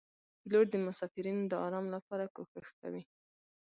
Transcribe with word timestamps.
پیلوټ 0.41 0.67
د 0.71 0.75
مسافرینو 0.87 1.43
د 1.47 1.53
آرام 1.65 1.85
لپاره 1.95 2.25
کوښښ 2.35 2.67
کوي. 2.81 3.03